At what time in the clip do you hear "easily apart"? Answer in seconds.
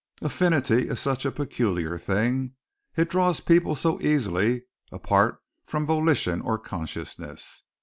4.01-5.37